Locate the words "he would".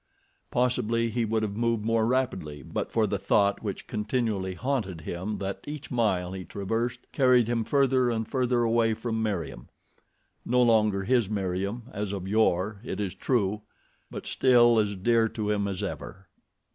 1.11-1.43